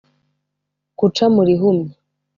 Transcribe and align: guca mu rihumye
guca 0.99 1.25
mu 1.33 1.41
rihumye 1.47 1.93